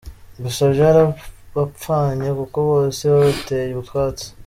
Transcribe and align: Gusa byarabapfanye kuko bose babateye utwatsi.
Gusa 0.43 0.61
byarabapfanye 0.73 2.27
kuko 2.39 2.57
bose 2.69 3.01
babateye 3.13 3.73
utwatsi. 3.83 4.25